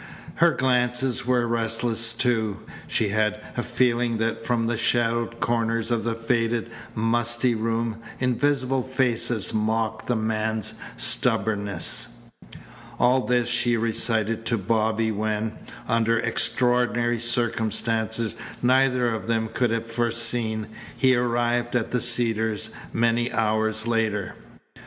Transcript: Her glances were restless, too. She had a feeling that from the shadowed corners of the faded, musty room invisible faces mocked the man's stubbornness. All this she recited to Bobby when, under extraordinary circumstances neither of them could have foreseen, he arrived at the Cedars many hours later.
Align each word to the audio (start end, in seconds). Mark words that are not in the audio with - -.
Her 0.33 0.49
glances 0.55 1.27
were 1.27 1.45
restless, 1.47 2.15
too. 2.15 2.61
She 2.87 3.09
had 3.09 3.39
a 3.55 3.61
feeling 3.61 4.17
that 4.17 4.43
from 4.43 4.65
the 4.65 4.75
shadowed 4.75 5.39
corners 5.39 5.91
of 5.91 6.03
the 6.03 6.15
faded, 6.15 6.71
musty 6.95 7.53
room 7.53 7.97
invisible 8.19 8.81
faces 8.81 9.53
mocked 9.53 10.07
the 10.07 10.15
man's 10.15 10.73
stubbornness. 10.97 12.07
All 12.99 13.23
this 13.27 13.47
she 13.47 13.77
recited 13.77 14.43
to 14.47 14.57
Bobby 14.57 15.11
when, 15.11 15.55
under 15.87 16.17
extraordinary 16.19 17.19
circumstances 17.19 18.35
neither 18.63 19.13
of 19.13 19.27
them 19.27 19.49
could 19.53 19.69
have 19.69 19.85
foreseen, 19.85 20.65
he 20.97 21.15
arrived 21.15 21.75
at 21.75 21.91
the 21.91 22.01
Cedars 22.01 22.71
many 22.91 23.31
hours 23.31 23.85
later. 23.85 24.33